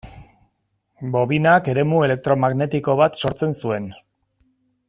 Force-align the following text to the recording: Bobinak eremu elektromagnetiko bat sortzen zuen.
Bobinak 1.15 1.69
eremu 1.75 2.01
elektromagnetiko 2.07 2.99
bat 3.03 3.23
sortzen 3.25 3.57
zuen. 3.65 3.91